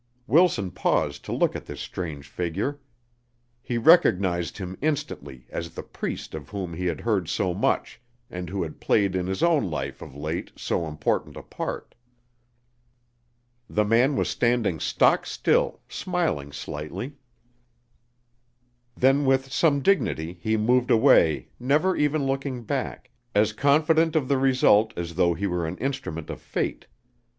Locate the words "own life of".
9.43-10.15